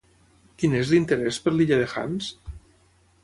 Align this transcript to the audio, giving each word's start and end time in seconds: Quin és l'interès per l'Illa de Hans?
Quin 0.61 0.71
és 0.77 0.93
l'interès 0.93 1.37
per 1.45 1.53
l'Illa 1.55 1.79
de 1.83 1.87
Hans? 1.93 2.31